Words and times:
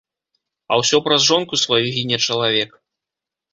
А 0.71 0.79
ўсё 0.81 0.97
праз 1.09 1.21
жонку 1.29 1.61
сваю 1.65 1.81
гіне 1.95 2.17
чалавек. 2.27 2.69